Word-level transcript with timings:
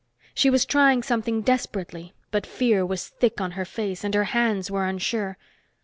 She 0.33 0.49
was 0.49 0.65
trying 0.65 1.03
something 1.03 1.43
desperately, 1.43 2.15
but 2.31 2.43
fear 2.47 2.83
was 2.83 3.07
thick 3.07 3.39
on 3.39 3.51
her 3.51 3.65
face, 3.65 4.03
and 4.03 4.15
her 4.15 4.23
hands 4.33 4.71
were 4.71 4.87
unsure. 4.87 5.37